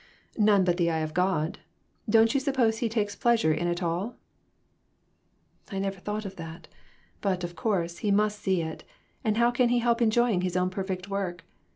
[0.39, 1.59] "None but the eye of God.
[2.09, 4.15] Don't you suppose he takes pleasure in it all?""
[5.71, 6.67] I never thought of that;
[7.21, 8.83] but, of course, he must see it,
[9.23, 11.43] and how can he help enjoying his own perfect work